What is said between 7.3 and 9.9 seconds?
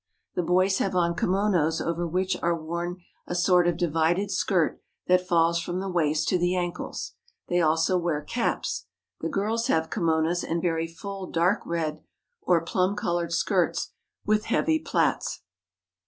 They also wear caps. The girls